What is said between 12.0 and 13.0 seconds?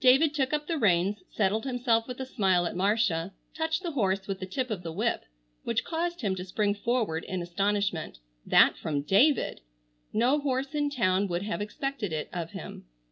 it of him.